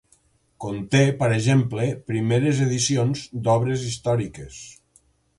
Conté, 0.63 1.01
per 1.17 1.27
exemple, 1.33 1.83
primeres 2.07 2.61
edicions 2.65 3.21
d'obres 3.49 3.83
històriques. 3.91 4.57